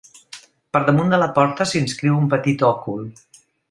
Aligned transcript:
Per 0.77 0.81
damunt 0.87 1.13
de 1.15 1.21
la 1.25 1.29
porta 1.37 1.69
s'inscriu 1.73 2.19
un 2.25 2.35
petit 2.35 2.69
òcul. 2.75 3.09